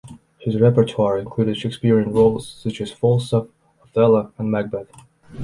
His 0.39 0.59
repertoire 0.59 1.19
included 1.19 1.57
Shakespearean 1.57 2.11
roles 2.11 2.49
such 2.51 2.81
as 2.81 2.89
Falstaff, 2.91 3.45
Othello 3.83 4.31
and 4.39 4.49
Macbeth. 4.49 4.87